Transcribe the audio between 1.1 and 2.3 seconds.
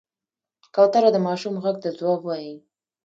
د ماشوم غږ ته ځواب